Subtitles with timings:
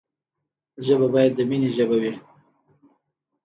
[0.85, 2.13] ژبه باید د ميني ژبه وي.